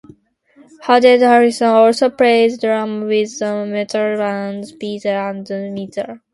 Harden 0.81 1.21
Harrison 1.21 1.67
also 1.67 2.09
plays 2.09 2.57
drums 2.57 3.03
with 3.05 3.37
the 3.37 3.67
metal 3.69 4.17
bands 4.17 4.69
Speedealer 4.73 5.29
and 5.29 5.73
Mitra. 5.75 6.19